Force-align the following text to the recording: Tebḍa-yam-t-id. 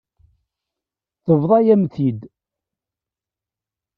Tebḍa-yam-t-id. 1.25 2.21